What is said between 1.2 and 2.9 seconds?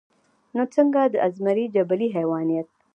ازمري جبلي حېوانيت